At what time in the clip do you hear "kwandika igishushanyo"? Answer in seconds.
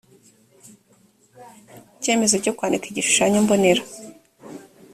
2.57-3.37